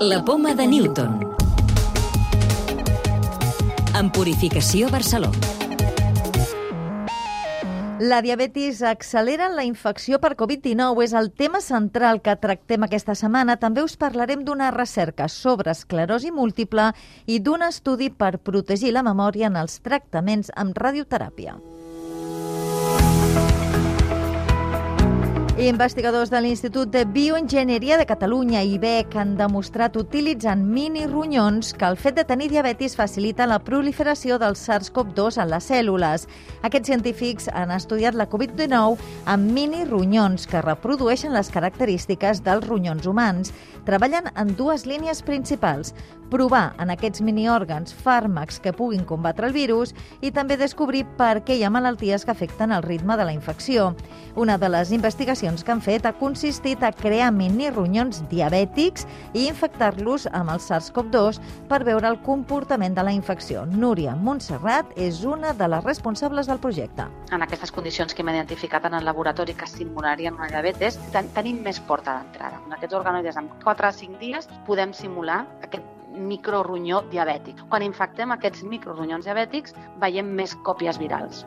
[0.00, 1.34] La poma de Newton.
[3.98, 5.38] En Purificació Barcelona.
[8.00, 13.56] La diabetis accelera la infecció per Covid-19 és el tema central que tractem aquesta setmana.
[13.56, 16.90] També us parlarem d'una recerca sobre esclerosi múltiple
[17.24, 21.56] i d'un estudi per protegir la memòria en els tractaments amb radioteràpia.
[25.54, 32.16] Investigadors de l'Institut de Bioenginyeria de Catalunya, IBEC, han demostrat utilitzant mini-ronyons que el fet
[32.16, 36.26] de tenir diabetis facilita la proliferació del SARS-CoV-2 en les cèl·lules.
[36.66, 38.98] Aquests científics han estudiat la Covid-19
[39.30, 43.54] amb mini-ronyons que reprodueixen les característiques dels ronyons humans.
[43.86, 45.94] Treballen en dues línies principals,
[46.34, 49.94] provar en aquests miniòrgans fàrmacs que puguin combatre el virus
[50.24, 53.92] i també descobrir per què hi ha malalties que afecten el ritme de la infecció.
[54.34, 59.04] Una de les investigacions que han fet ha consistit a crear mini-ronyons diabètics
[59.36, 63.66] i infectar-los amb el SARS-CoV-2 per veure el comportament de la infecció.
[63.68, 67.04] Núria Montserrat és una de les responsables del projecte.
[67.30, 71.60] En aquestes condicions que hem identificat en el laboratori que simularien una diabetes, ten tenim
[71.66, 72.62] més porta d'entrada.
[72.64, 77.66] En aquests organoides, en 4 a 5 dies, podem simular aquest microronyó diabètic.
[77.68, 81.44] Quan infectem aquests microronyons diabètics, veiem més còpies virals.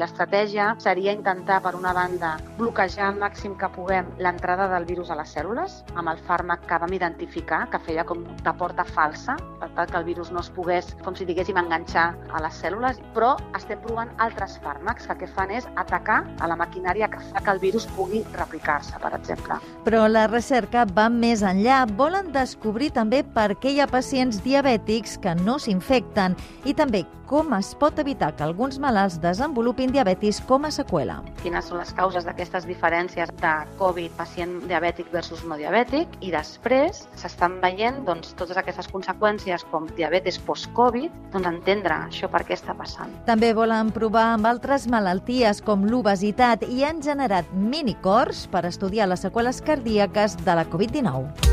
[0.00, 5.16] L'estratègia seria intentar, per una banda, bloquejar al màxim que puguem l'entrada del virus a
[5.18, 9.68] les cèl·lules amb el fàrmac que vam identificar, que feia com de porta falsa, per
[9.76, 13.34] tal que el virus no es pogués, com si diguéssim, enganxar a les cèl·lules, però
[13.60, 17.44] estem provant altres fàrmacs que el que fan és atacar a la maquinària que fa
[17.44, 19.60] que el virus pugui replicar-se, per exemple.
[19.84, 21.84] Però la recerca va més enllà.
[22.00, 27.52] Volen descobrir també per què hi ha pacients diabètics que no s'infecten i també com
[27.54, 31.20] es pot evitar que alguns malalts desenvolupin diabetis com a seqüela.
[31.44, 37.04] Quines són les causes d'aquestes diferències de Covid pacient diabètic versus no diabètic i després
[37.20, 42.74] s'estan veient doncs, totes aquestes conseqüències com diabetes post-Covid, doncs entendre això per què està
[42.74, 43.14] passant.
[43.30, 49.22] També volen provar amb altres malalties com l'obesitat i han generat minicors per estudiar les
[49.22, 51.49] seqüeles cardíaques de la Covid-19.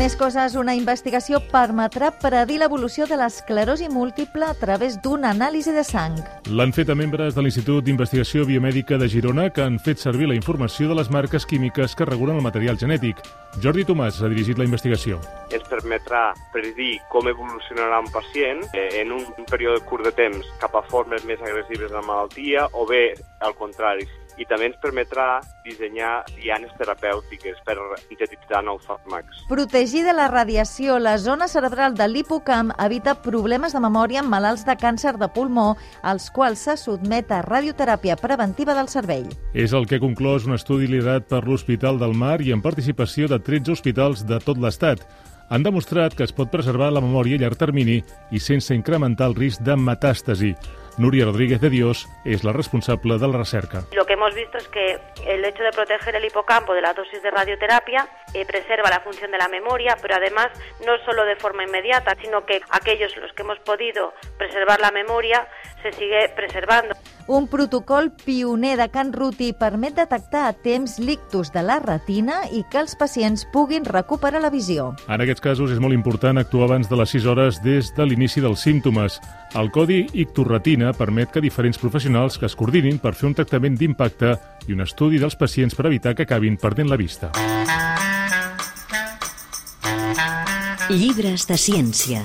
[0.00, 5.82] Més coses, una investigació permetrà predir l'evolució de l'esclerosi múltiple a través d'una anàlisi de
[5.84, 6.14] sang.
[6.48, 10.38] L'han fet a membres de l'Institut d'Investigació Biomèdica de Girona que han fet servir la
[10.38, 13.20] informació de les marques químiques que regulen el material genètic.
[13.60, 15.20] Jordi Tomàs ha dirigit la investigació.
[15.52, 20.80] Ens permetrà predir com evolucionarà un pacient eh, en un període curt de temps cap
[20.80, 23.10] a formes més agressives de la malaltia o bé,
[23.44, 24.08] al contrari,
[24.40, 25.26] i també ens permetrà
[25.66, 29.44] dissenyar dianes terapèutiques per sintetitzar nous fàrmacs.
[29.50, 34.64] Protegir de la radiació la zona cerebral de l'hipocamp evita problemes de memòria en malalts
[34.66, 39.28] de càncer de pulmó, als quals se sotmet a radioteràpia preventiva del cervell.
[39.52, 43.28] És el que ha conclòs un estudi liderat per l'Hospital del Mar i en participació
[43.28, 45.04] de 13 hospitals de tot l'Estat
[45.50, 47.98] han demostrat que es pot preservar la memòria a llarg termini
[48.30, 50.54] i sense incrementar el risc de metàstasi.
[51.00, 53.84] Nuria Rodríguez de Dios es la responsable de la recerca.
[53.96, 57.22] Lo que hemos visto es que el hecho de proteger el hipocampo de la dosis
[57.22, 60.48] de radioterapia eh, preserva la función de la memoria, pero además
[60.84, 65.48] no solo de forma inmediata, sino que aquellos los que hemos podido preservar la memoria
[65.82, 66.94] se sigue preservando.
[67.26, 72.64] Un protocol pioner de Can Ruti permet detectar a temps l'ictus de la retina i
[72.70, 74.90] que els pacients puguin recuperar la visió.
[75.08, 78.42] En aquests casos és molt important actuar abans de les 6 hores des de l'inici
[78.42, 79.20] dels símptomes.
[79.54, 84.36] El codi Icturretina permet que diferents professionals que es coordinin per fer un tractament d'impacte
[84.68, 87.30] i un estudi dels pacients per evitar que acabin perdent la vista.
[90.90, 92.24] Llibres de ciència.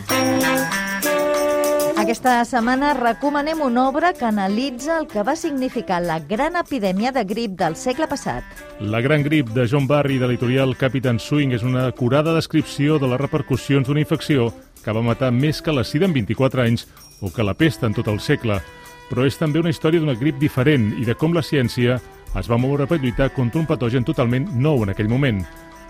[2.06, 7.24] Aquesta setmana recomanem una obra que analitza el que va significar la gran epidèmia de
[7.26, 8.46] grip del segle passat.
[8.78, 13.10] La gran grip de John Barry de l'editorial Captain Swing és una acurada descripció de
[13.10, 14.52] les repercussions d'una infecció
[14.84, 16.86] que va matar més que la sida en 24 anys
[17.26, 18.62] o que la pesta en tot el segle.
[19.10, 21.98] Però és també una història d'una grip diferent i de com la ciència
[22.38, 25.42] es va moure per lluitar contra un patogen totalment nou en aquell moment.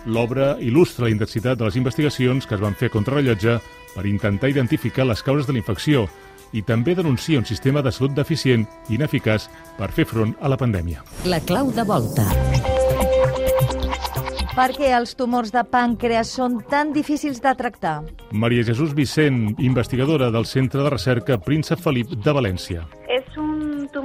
[0.08, 3.60] L'obra il·lustra la intensitat de les investigacions que es van fer contra rellotge
[3.96, 6.06] per intentar identificar les causes de la infecció
[6.56, 9.50] i també denuncia un sistema de salut deficient i ineficaç
[9.80, 11.04] per fer front a la pandèmia.
[11.26, 12.28] La clau de volta.
[14.56, 17.98] Per què els tumors de pàncreas són tan difícils de tractar?
[18.32, 22.86] Maria Jesús Vicent, investigadora del Centre de Recerca Príncep Felip de València.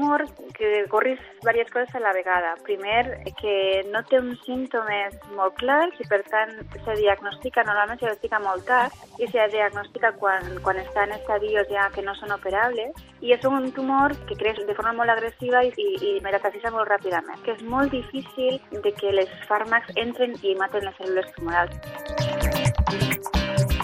[0.00, 0.24] Tumor
[0.56, 2.54] que corris diverses coses a la vegada.
[2.64, 8.06] Primer, que no té uns símptomes molt clars i, per tant, se diagnostica, normalment se
[8.06, 12.32] diagnostica molt tard i se diagnostica quan, quan està en estadios ja que no són
[12.32, 16.88] operables i és un tumor que creix de forma molt agressiva i, i, i molt
[16.88, 21.76] ràpidament, que és molt difícil de que les fàrmacs entren i maten les cèl·lules tumorals.